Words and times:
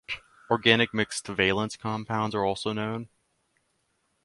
Organic 0.49 0.95
mixed 0.95 1.27
valence 1.27 1.77
compounds 1.77 2.33
are 2.33 2.43
also 2.43 2.73
known. 2.73 3.07